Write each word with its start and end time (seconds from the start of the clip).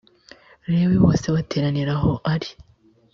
lewi 0.71 0.97
bose 1.03 1.25
bateranira 1.35 1.91
aho 1.97 2.11
ari 2.33 2.49